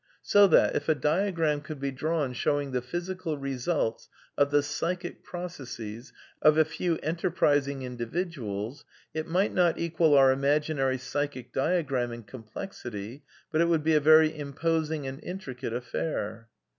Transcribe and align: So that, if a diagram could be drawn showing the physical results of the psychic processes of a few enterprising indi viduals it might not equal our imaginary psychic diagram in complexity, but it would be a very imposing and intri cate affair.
So 0.23 0.47
that, 0.47 0.75
if 0.75 0.89
a 0.89 0.95
diagram 0.95 1.61
could 1.61 1.79
be 1.79 1.91
drawn 1.91 2.33
showing 2.33 2.71
the 2.71 2.81
physical 2.81 3.37
results 3.37 4.09
of 4.35 4.49
the 4.49 4.63
psychic 4.63 5.23
processes 5.23 6.11
of 6.41 6.57
a 6.57 6.65
few 6.65 6.97
enterprising 7.03 7.83
indi 7.83 8.07
viduals 8.07 8.83
it 9.13 9.27
might 9.27 9.53
not 9.53 9.77
equal 9.77 10.15
our 10.17 10.31
imaginary 10.31 10.97
psychic 10.97 11.53
diagram 11.53 12.11
in 12.11 12.23
complexity, 12.23 13.21
but 13.51 13.61
it 13.61 13.65
would 13.65 13.83
be 13.83 13.93
a 13.93 13.99
very 13.99 14.35
imposing 14.35 15.05
and 15.05 15.21
intri 15.21 15.55
cate 15.55 15.71
affair. 15.71 16.47